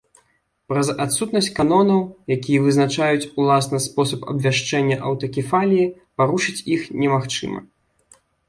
Праз 0.71 0.87
адсутнасць 1.03 1.49
канонаў, 1.59 2.01
якія 2.37 2.63
вызначаюць 2.67 3.29
уласна 3.43 3.77
спосаб 3.85 4.25
абвяшчэння 4.33 4.97
аўтакефаліі, 5.11 5.85
парушыць 6.19 6.61
іх 6.79 6.93
немагчыма. 7.05 7.59